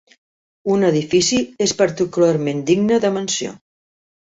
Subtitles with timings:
[0.75, 3.57] Un edifici és particularment digne de menció.